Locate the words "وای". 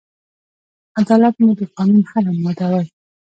2.71-2.87